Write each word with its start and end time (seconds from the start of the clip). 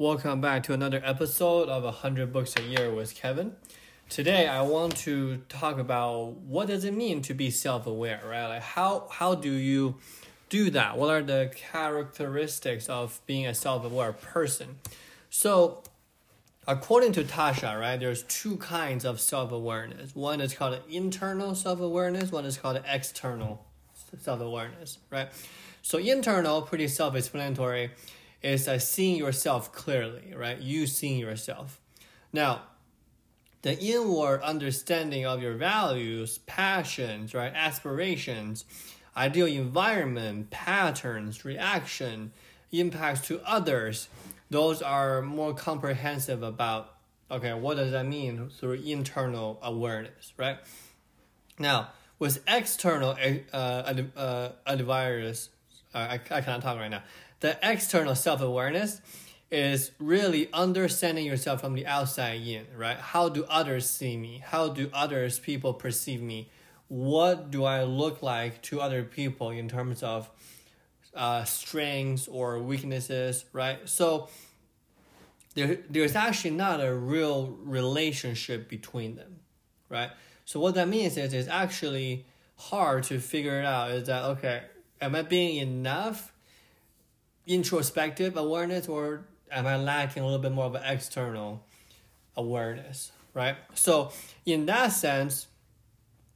Welcome 0.00 0.40
back 0.40 0.62
to 0.62 0.72
another 0.74 1.02
episode 1.02 1.68
of 1.68 1.82
100 1.82 2.32
Books 2.32 2.54
a 2.56 2.62
Year 2.62 2.88
with 2.94 3.16
Kevin. 3.16 3.56
Today 4.08 4.46
I 4.46 4.62
want 4.62 4.96
to 4.98 5.38
talk 5.48 5.76
about 5.76 6.36
what 6.36 6.68
does 6.68 6.84
it 6.84 6.94
mean 6.94 7.20
to 7.22 7.34
be 7.34 7.50
self-aware, 7.50 8.22
right? 8.24 8.46
Like 8.46 8.62
how 8.62 9.08
how 9.10 9.34
do 9.34 9.50
you 9.50 9.96
do 10.50 10.70
that? 10.70 10.96
What 10.96 11.10
are 11.10 11.20
the 11.20 11.50
characteristics 11.52 12.88
of 12.88 13.20
being 13.26 13.44
a 13.44 13.54
self-aware 13.54 14.12
person? 14.12 14.76
So 15.30 15.82
according 16.64 17.10
to 17.14 17.24
Tasha, 17.24 17.76
right, 17.76 17.98
there's 17.98 18.22
two 18.22 18.56
kinds 18.58 19.04
of 19.04 19.18
self-awareness. 19.18 20.14
One 20.14 20.40
is 20.40 20.54
called 20.54 20.78
internal 20.88 21.56
self-awareness, 21.56 22.30
one 22.30 22.44
is 22.44 22.56
called 22.56 22.80
external 22.86 23.66
self-awareness, 24.16 24.98
right? 25.10 25.30
So 25.82 25.98
internal, 25.98 26.62
pretty 26.62 26.86
self-explanatory 26.86 27.90
is 28.42 28.68
uh, 28.68 28.78
seeing 28.78 29.16
yourself 29.16 29.72
clearly, 29.72 30.34
right? 30.36 30.58
You 30.58 30.86
seeing 30.86 31.18
yourself. 31.18 31.80
Now, 32.32 32.62
the 33.62 33.78
inward 33.78 34.42
understanding 34.42 35.26
of 35.26 35.42
your 35.42 35.54
values, 35.54 36.38
passions, 36.46 37.34
right, 37.34 37.52
aspirations, 37.54 38.64
ideal 39.16 39.46
environment, 39.46 40.50
patterns, 40.50 41.44
reaction, 41.44 42.32
impacts 42.70 43.26
to 43.26 43.40
others, 43.44 44.08
those 44.50 44.80
are 44.80 45.20
more 45.22 45.54
comprehensive 45.54 46.42
about 46.42 46.94
okay, 47.30 47.52
what 47.52 47.76
does 47.76 47.90
that 47.90 48.06
mean 48.06 48.48
through 48.48 48.72
internal 48.72 49.58
awareness, 49.60 50.32
right? 50.38 50.56
Now, 51.58 51.88
with 52.18 52.42
external 52.48 53.18
uh, 53.52 53.56
uh, 54.16 54.52
advisors, 54.66 55.50
uh, 55.94 55.98
I, 55.98 56.14
I 56.14 56.40
cannot 56.40 56.62
talk 56.62 56.78
right 56.78 56.90
now 56.90 57.02
the 57.40 57.58
external 57.62 58.14
self 58.14 58.40
awareness 58.40 59.00
is 59.50 59.92
really 59.98 60.48
understanding 60.52 61.24
yourself 61.24 61.60
from 61.60 61.74
the 61.74 61.86
outside 61.86 62.40
in, 62.42 62.66
right? 62.76 62.98
How 62.98 63.28
do 63.28 63.44
others 63.48 63.88
see 63.88 64.16
me? 64.16 64.42
How 64.44 64.68
do 64.68 64.90
others 64.92 65.38
people 65.38 65.72
perceive 65.72 66.20
me? 66.20 66.50
What 66.88 67.50
do 67.50 67.64
I 67.64 67.84
look 67.84 68.22
like 68.22 68.62
to 68.62 68.80
other 68.80 69.02
people 69.04 69.50
in 69.50 69.68
terms 69.68 70.02
of 70.02 70.28
uh, 71.14 71.44
strengths 71.44 72.28
or 72.28 72.58
weaknesses, 72.58 73.44
right? 73.52 73.78
So 73.88 74.28
there, 75.54 75.78
there's 75.88 76.14
actually 76.14 76.50
not 76.50 76.80
a 76.80 76.94
real 76.94 77.56
relationship 77.62 78.68
between 78.68 79.16
them, 79.16 79.40
right? 79.88 80.10
So 80.44 80.60
what 80.60 80.74
that 80.74 80.88
means 80.88 81.16
is 81.16 81.32
it's 81.32 81.48
actually 81.48 82.26
hard 82.56 83.04
to 83.04 83.18
figure 83.18 83.60
it 83.60 83.64
out. 83.64 83.90
Is 83.92 84.06
that 84.08 84.24
okay? 84.24 84.62
Am 85.00 85.14
I 85.14 85.22
being 85.22 85.56
enough 85.56 86.32
introspective 87.48 88.36
awareness 88.36 88.86
or 88.86 89.24
am 89.50 89.66
I 89.66 89.76
lacking 89.76 90.22
a 90.22 90.26
little 90.26 90.40
bit 90.40 90.52
more 90.52 90.66
of 90.66 90.74
an 90.74 90.82
external 90.84 91.64
awareness, 92.36 93.10
right? 93.34 93.56
So 93.74 94.12
in 94.46 94.66
that 94.66 94.88
sense, 94.88 95.48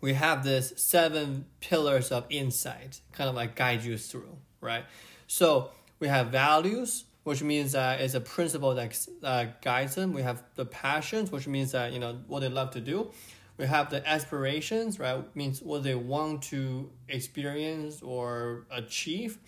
we 0.00 0.12
have 0.12 0.44
this 0.44 0.74
seven 0.76 1.46
pillars 1.60 2.12
of 2.12 2.26
insight, 2.28 3.00
kind 3.12 3.30
of 3.30 3.36
like 3.36 3.56
guide 3.56 3.82
you 3.82 3.96
through, 3.96 4.36
right? 4.60 4.84
So 5.26 5.70
we 6.00 6.08
have 6.08 6.28
values, 6.28 7.04
which 7.24 7.42
means 7.42 7.72
that 7.72 8.00
it's 8.00 8.14
a 8.14 8.20
principle 8.20 8.74
that 8.74 9.06
uh, 9.22 9.46
guides 9.62 9.94
them. 9.94 10.12
We 10.12 10.22
have 10.22 10.42
the 10.56 10.66
passions, 10.66 11.32
which 11.32 11.48
means 11.48 11.72
that 11.72 11.92
you 11.92 11.98
know 11.98 12.18
what 12.26 12.40
they 12.40 12.48
love 12.48 12.72
to 12.72 12.80
do. 12.80 13.10
We 13.56 13.64
have 13.66 13.88
the 13.88 14.06
aspirations, 14.06 14.98
right? 14.98 15.24
Means 15.34 15.62
what 15.62 15.82
they 15.82 15.94
want 15.94 16.42
to 16.44 16.90
experience 17.08 18.02
or 18.02 18.66
achieve 18.70 19.38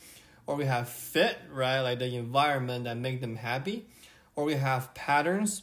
or 0.49 0.57
we 0.57 0.65
have 0.65 0.89
fit, 0.89 1.37
right? 1.53 1.83
Like 1.83 1.99
the 1.99 2.17
environment 2.17 2.85
that 2.85 2.97
make 2.97 3.21
them 3.21 3.37
happy, 3.37 3.85
or 4.35 4.45
we 4.45 4.55
have 4.55 4.95
patterns, 4.95 5.63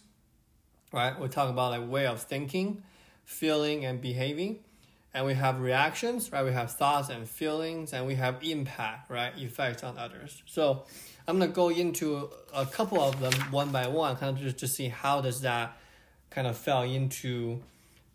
right? 0.93 1.19
We 1.19 1.27
talk 1.27 1.49
about 1.49 1.71
like 1.71 1.89
way 1.89 2.05
of 2.05 2.21
thinking, 2.21 2.83
feeling, 3.25 3.83
and 3.83 3.99
behaving, 3.99 4.59
and 5.11 5.25
we 5.25 5.33
have 5.33 5.59
reactions, 5.59 6.31
right? 6.31 6.45
We 6.45 6.51
have 6.51 6.71
thoughts 6.71 7.09
and 7.09 7.27
feelings, 7.27 7.93
and 7.93 8.05
we 8.05 8.13
have 8.13 8.43
impact, 8.43 9.09
right? 9.09 9.33
Effects 9.35 9.83
on 9.83 9.97
others. 9.97 10.43
So 10.45 10.83
I'm 11.27 11.39
gonna 11.39 11.51
go 11.51 11.69
into 11.69 12.29
a 12.53 12.67
couple 12.67 13.01
of 13.01 13.19
them 13.19 13.33
one 13.49 13.71
by 13.71 13.87
one, 13.87 14.15
kind 14.17 14.37
of 14.37 14.43
just 14.43 14.59
to 14.59 14.67
see 14.67 14.89
how 14.89 15.19
does 15.19 15.41
that 15.41 15.75
kind 16.29 16.45
of 16.45 16.55
fell 16.55 16.83
into 16.83 17.59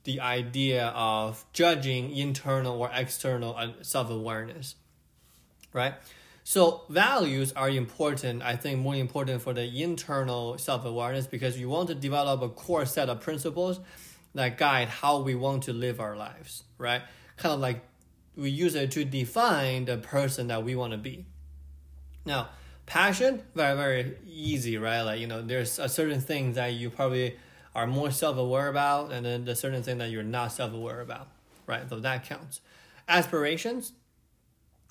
the 0.04 0.20
idea 0.20 0.92
of 0.94 1.44
judging 1.52 2.16
internal 2.16 2.80
or 2.80 2.88
external 2.94 3.56
uh, 3.56 3.72
self 3.82 4.08
awareness, 4.08 4.76
right? 5.72 5.94
So 6.50 6.82
values 6.88 7.52
are 7.52 7.70
important, 7.70 8.42
I 8.42 8.56
think 8.56 8.80
more 8.80 8.96
important 8.96 9.40
for 9.40 9.52
the 9.54 9.82
internal 9.84 10.58
self-awareness 10.58 11.28
because 11.28 11.56
you 11.56 11.68
want 11.68 11.86
to 11.90 11.94
develop 11.94 12.42
a 12.42 12.48
core 12.48 12.86
set 12.86 13.08
of 13.08 13.20
principles 13.20 13.78
that 14.34 14.58
guide 14.58 14.88
how 14.88 15.20
we 15.20 15.36
want 15.36 15.62
to 15.62 15.72
live 15.72 16.00
our 16.00 16.16
lives, 16.16 16.64
right? 16.76 17.02
Kind 17.36 17.54
of 17.54 17.60
like 17.60 17.82
we 18.34 18.50
use 18.50 18.74
it 18.74 18.90
to 18.90 19.04
define 19.04 19.84
the 19.84 19.98
person 19.98 20.48
that 20.48 20.64
we 20.64 20.74
want 20.74 20.90
to 20.90 20.98
be. 20.98 21.24
Now, 22.26 22.48
passion, 22.84 23.44
very, 23.54 23.76
very 23.76 24.16
easy, 24.26 24.76
right? 24.76 25.02
Like, 25.02 25.20
you 25.20 25.28
know, 25.28 25.42
there's 25.42 25.78
a 25.78 25.88
certain 25.88 26.20
thing 26.20 26.54
that 26.54 26.72
you 26.72 26.90
probably 26.90 27.36
are 27.76 27.86
more 27.86 28.10
self-aware 28.10 28.66
about 28.66 29.12
and 29.12 29.24
then 29.24 29.44
the 29.44 29.54
certain 29.54 29.84
thing 29.84 29.98
that 29.98 30.10
you're 30.10 30.24
not 30.24 30.50
self-aware 30.50 31.00
about, 31.00 31.28
right? 31.68 31.88
So 31.88 32.00
that 32.00 32.24
counts. 32.24 32.60
Aspirations, 33.06 33.92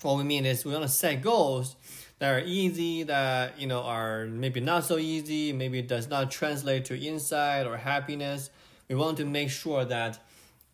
what 0.02 0.16
we 0.16 0.24
mean 0.24 0.46
is 0.46 0.64
we 0.64 0.72
want 0.72 0.84
to 0.84 0.88
set 0.88 1.22
goals 1.22 1.76
that 2.18 2.34
are 2.34 2.44
easy, 2.44 3.02
that 3.04 3.58
you 3.60 3.66
know 3.66 3.82
are 3.82 4.26
maybe 4.26 4.60
not 4.60 4.84
so 4.84 4.98
easy, 4.98 5.52
maybe 5.52 5.82
does 5.82 6.08
not 6.08 6.30
translate 6.30 6.84
to 6.86 6.98
insight 6.98 7.66
or 7.66 7.76
happiness. 7.76 8.50
We 8.88 8.94
want 8.94 9.18
to 9.18 9.24
make 9.24 9.50
sure 9.50 9.84
that 9.84 10.18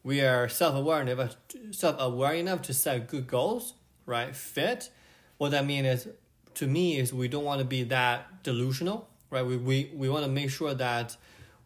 we 0.03 0.21
are 0.21 0.49
self-aware 0.49 1.03
enough, 1.03 1.37
self-aware 1.73 2.35
enough 2.35 2.63
to 2.63 2.73
set 2.73 3.09
good 3.09 3.27
goals, 3.27 3.75
right? 4.07 4.35
Fit. 4.35 4.91
What 5.39 5.51
that 5.51 5.67
means 5.67 5.87
is, 5.87 6.09
to 6.55 6.67
me, 6.67 6.99
is 6.99 7.13
we 7.13 7.29
don't 7.29 7.45
want 7.45 7.59
to 7.59 7.67
be 7.67 7.83
that 7.85 8.43
delusional, 8.43 9.09
right? 9.31 9.45
We 9.45 9.57
we, 9.57 9.91
we 9.95 10.09
want 10.09 10.25
to 10.25 10.31
make 10.31 10.51
sure 10.51 10.75
that 10.75 11.17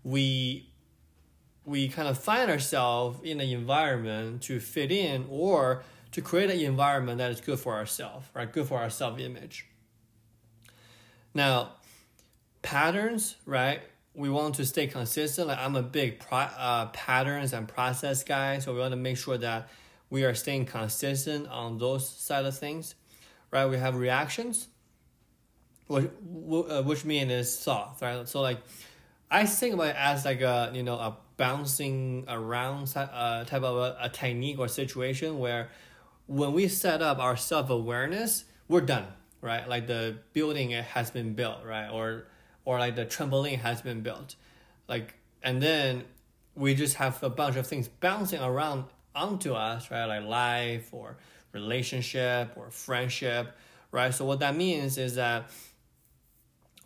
we 0.02 0.66
we 1.64 1.88
kind 1.88 2.08
of 2.08 2.18
find 2.18 2.50
ourselves 2.50 3.20
in 3.22 3.40
an 3.40 3.48
environment 3.48 4.42
to 4.42 4.58
fit 4.58 4.90
in 4.90 5.26
or 5.30 5.84
to 6.12 6.20
create 6.20 6.50
an 6.50 6.60
environment 6.60 7.18
that 7.18 7.30
is 7.30 7.40
good 7.40 7.58
for 7.58 7.74
ourselves, 7.74 8.26
right? 8.34 8.50
Good 8.50 8.66
for 8.66 8.78
our 8.78 8.90
self 8.90 9.18
image. 9.18 9.66
Now, 11.34 11.72
patterns, 12.62 13.36
right? 13.46 13.80
We 14.14 14.28
want 14.28 14.56
to 14.56 14.66
stay 14.66 14.86
consistent. 14.86 15.48
Like 15.48 15.58
I'm 15.58 15.76
a 15.76 15.82
big 15.82 16.18
pro- 16.18 16.38
uh, 16.38 16.86
patterns 16.86 17.52
and 17.52 17.68
process 17.68 18.24
guy, 18.24 18.58
so 18.58 18.74
we 18.74 18.80
want 18.80 18.92
to 18.92 18.96
make 18.96 19.16
sure 19.16 19.38
that 19.38 19.68
we 20.10 20.24
are 20.24 20.34
staying 20.34 20.66
consistent 20.66 21.46
on 21.48 21.78
those 21.78 22.08
side 22.08 22.44
of 22.44 22.58
things, 22.58 22.96
right? 23.52 23.66
We 23.66 23.78
have 23.78 23.94
reactions, 23.94 24.66
which 25.86 26.10
uh, 26.52 26.82
which 26.82 27.04
mean 27.04 27.30
is 27.30 27.56
soft, 27.56 28.02
right? 28.02 28.28
So 28.28 28.40
like, 28.40 28.58
I 29.30 29.46
think 29.46 29.74
about 29.74 29.88
it 29.88 29.96
as 29.96 30.24
like 30.24 30.40
a 30.40 30.72
you 30.74 30.82
know 30.82 30.94
a 30.94 31.16
bouncing 31.36 32.24
around 32.28 32.92
uh, 32.96 33.44
type 33.44 33.62
of 33.62 33.76
a, 33.76 33.96
a 34.02 34.08
technique 34.08 34.58
or 34.58 34.68
situation 34.68 35.38
where 35.38 35.70
when 36.30 36.52
we 36.52 36.68
set 36.68 37.02
up 37.02 37.18
our 37.18 37.36
self 37.36 37.70
awareness, 37.70 38.44
we're 38.68 38.82
done, 38.82 39.06
right? 39.40 39.68
Like 39.68 39.88
the 39.88 40.18
building 40.32 40.70
has 40.70 41.10
been 41.10 41.34
built, 41.34 41.64
right? 41.66 41.88
Or 41.88 42.28
or 42.64 42.78
like 42.78 42.94
the 42.94 43.04
trampoline 43.04 43.58
has 43.58 43.82
been 43.82 44.02
built, 44.02 44.36
like 44.88 45.14
and 45.42 45.60
then 45.60 46.04
we 46.54 46.76
just 46.76 46.96
have 46.96 47.20
a 47.24 47.30
bunch 47.30 47.56
of 47.56 47.66
things 47.66 47.88
bouncing 47.88 48.40
around 48.40 48.84
onto 49.12 49.54
us, 49.54 49.90
right? 49.90 50.04
Like 50.04 50.24
life 50.24 50.90
or 50.92 51.16
relationship 51.50 52.52
or 52.54 52.70
friendship, 52.70 53.56
right? 53.90 54.14
So 54.14 54.24
what 54.24 54.38
that 54.38 54.54
means 54.54 54.98
is 54.98 55.16
that 55.16 55.50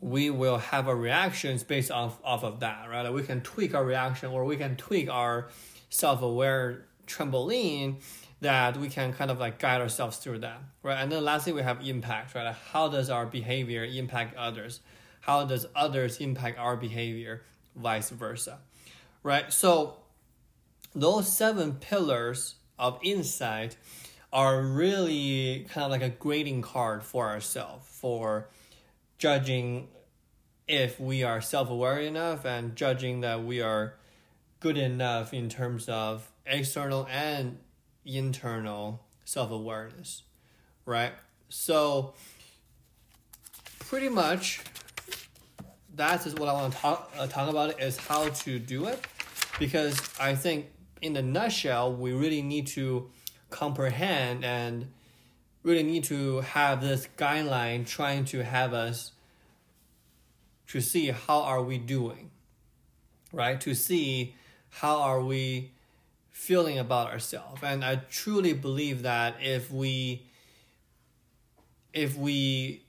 we 0.00 0.30
will 0.30 0.58
have 0.58 0.88
a 0.88 0.94
reactions 0.94 1.62
based 1.62 1.90
off, 1.90 2.18
off 2.24 2.44
of 2.44 2.60
that, 2.60 2.88
right? 2.88 3.02
Like 3.02 3.12
we 3.12 3.22
can 3.22 3.42
tweak 3.42 3.74
our 3.74 3.84
reaction 3.84 4.30
or 4.30 4.46
we 4.46 4.56
can 4.56 4.76
tweak 4.76 5.10
our 5.10 5.48
self-aware 5.90 6.86
trampoline 7.06 8.00
that 8.44 8.76
we 8.76 8.88
can 8.88 9.14
kind 9.14 9.30
of 9.30 9.40
like 9.40 9.58
guide 9.58 9.80
ourselves 9.80 10.18
through 10.18 10.38
that, 10.38 10.60
right? 10.82 11.00
And 11.00 11.10
then 11.10 11.24
lastly, 11.24 11.54
we 11.54 11.62
have 11.62 11.86
impact, 11.86 12.34
right? 12.34 12.54
How 12.72 12.88
does 12.88 13.08
our 13.08 13.24
behavior 13.24 13.84
impact 13.84 14.36
others? 14.36 14.80
How 15.22 15.46
does 15.46 15.64
others 15.74 16.18
impact 16.18 16.58
our 16.58 16.76
behavior? 16.76 17.42
Vice 17.74 18.10
versa, 18.10 18.58
right? 19.22 19.50
So 19.50 19.96
those 20.94 21.26
seven 21.34 21.76
pillars 21.76 22.56
of 22.78 22.98
insight 23.02 23.76
are 24.30 24.60
really 24.60 25.66
kind 25.70 25.86
of 25.86 25.90
like 25.90 26.02
a 26.02 26.10
grading 26.10 26.60
card 26.60 27.02
for 27.02 27.28
ourselves 27.28 27.88
for 27.88 28.50
judging 29.16 29.88
if 30.68 31.00
we 31.00 31.22
are 31.22 31.40
self-aware 31.40 32.00
enough 32.00 32.44
and 32.44 32.76
judging 32.76 33.22
that 33.22 33.42
we 33.42 33.62
are 33.62 33.94
good 34.60 34.76
enough 34.76 35.32
in 35.32 35.48
terms 35.48 35.88
of 35.88 36.30
external 36.46 37.06
and 37.10 37.58
internal 38.04 39.04
self 39.24 39.50
awareness, 39.50 40.22
right? 40.86 41.12
So, 41.48 42.14
pretty 43.80 44.08
much 44.08 44.60
that 45.96 46.26
is 46.26 46.34
what 46.34 46.48
I 46.48 46.52
want 46.52 46.72
to 46.72 46.78
talk 46.78 47.12
uh, 47.18 47.26
talk 47.26 47.48
about 47.48 47.80
is 47.80 47.96
how 47.96 48.28
to 48.28 48.58
do 48.58 48.86
it, 48.86 49.04
because 49.58 49.98
I 50.18 50.34
think 50.34 50.66
in 51.00 51.12
the 51.12 51.22
nutshell 51.22 51.94
we 51.94 52.12
really 52.12 52.42
need 52.42 52.66
to 52.68 53.10
comprehend 53.50 54.44
and 54.44 54.90
really 55.62 55.82
need 55.82 56.04
to 56.04 56.40
have 56.40 56.80
this 56.80 57.08
guideline 57.16 57.86
trying 57.86 58.24
to 58.26 58.42
have 58.42 58.72
us 58.72 59.12
to 60.68 60.80
see 60.80 61.08
how 61.08 61.42
are 61.42 61.62
we 61.62 61.78
doing 61.78 62.30
right 63.32 63.60
to 63.60 63.74
see 63.74 64.34
how 64.70 64.96
are 64.98 65.20
we 65.20 65.70
feeling 66.34 66.78
about 66.78 67.10
ourselves. 67.10 67.62
And 67.62 67.82
i 67.84 67.96
truly 68.10 68.52
believe 68.52 69.02
that 69.02 69.36
if 69.40 69.70
we 69.70 70.26
if 71.94 72.18
we 72.18 72.82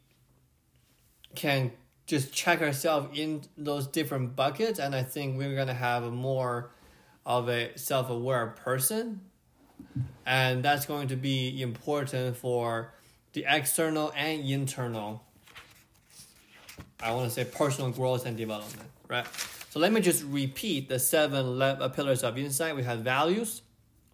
can 1.35 1.71
just 2.07 2.33
check 2.33 2.61
ourselves 2.61 3.17
in 3.17 3.43
those 3.55 3.87
different 3.87 4.35
buckets 4.35 4.79
and 4.79 4.95
i 4.95 5.03
think 5.03 5.37
we're 5.37 5.65
to 5.65 5.73
have 5.73 6.03
a 6.03 6.11
more 6.11 6.71
of 7.25 7.49
a 7.49 7.75
self-aware 7.75 8.53
person. 8.63 9.21
And 10.27 10.63
that's 10.63 10.85
going 10.85 11.07
to 11.07 11.15
be 11.15 11.61
important 11.61 12.37
for 12.37 12.93
the 13.33 13.45
external 13.47 14.11
and 14.15 14.43
internal 14.49 15.23
i 16.99 17.11
want 17.11 17.27
to 17.27 17.33
say 17.33 17.43
personal 17.43 17.91
growth 17.91 18.25
and 18.25 18.37
development 18.37 18.89
right 19.07 19.27
so 19.75 19.81
let 19.81 19.91
me 19.91 19.99
just 19.99 20.23
repeat 20.23 20.87
the 20.87 20.97
seven 20.97 21.59
le- 21.59 21.73
uh, 21.73 21.89
pillars 21.89 22.23
of 22.23 22.37
insight. 22.37 22.77
We 22.77 22.83
have 22.83 22.99
values 22.99 23.61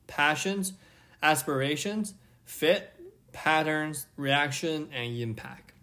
passions 0.07 0.73
aspirations 1.21 2.15
fit 2.45 2.91
patterns 3.31 4.07
reaction 4.17 4.89
and 4.91 5.15
impact. 5.19 5.73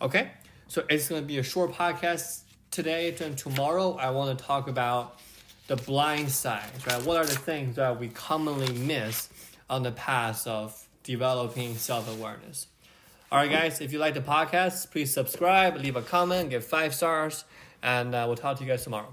Okay? 0.00 0.30
So 0.66 0.84
it's 0.88 1.10
going 1.10 1.20
to 1.20 1.28
be 1.28 1.36
a 1.36 1.42
short 1.42 1.74
podcast 1.74 2.44
today. 2.70 3.14
And 3.20 3.36
tomorrow 3.36 3.98
i 4.00 4.08
want 4.08 4.38
to 4.38 4.42
talk 4.46 4.66
about 4.66 5.20
the 5.66 5.76
blind 5.76 6.30
sides, 6.30 6.86
right? 6.86 7.04
What 7.04 7.18
are 7.18 7.26
the 7.26 7.36
things 7.36 7.76
that 7.76 8.00
we 8.00 8.08
commonly 8.08 8.72
miss 8.72 9.28
on 9.68 9.82
the 9.82 9.92
path 9.92 10.46
of 10.46 10.88
developing 11.02 11.74
self 11.74 12.10
awareness? 12.10 12.66
All 13.30 13.38
right, 13.38 13.50
guys, 13.50 13.82
if 13.82 13.92
you 13.92 13.98
like 13.98 14.14
the 14.14 14.20
podcast, 14.20 14.90
please 14.90 15.12
subscribe, 15.12 15.76
leave 15.76 15.96
a 15.96 16.02
comment, 16.02 16.48
give 16.48 16.64
five 16.64 16.94
stars, 16.94 17.44
and 17.82 18.14
uh, 18.14 18.24
we'll 18.26 18.36
talk 18.36 18.56
to 18.58 18.64
you 18.64 18.70
guys 18.70 18.84
tomorrow. 18.84 19.12